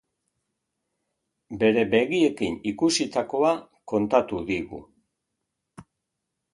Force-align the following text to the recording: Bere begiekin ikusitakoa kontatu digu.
Bere 1.63 1.83
begiekin 1.91 2.57
ikusitakoa 2.73 3.55
kontatu 3.95 4.45
digu. 4.53 4.85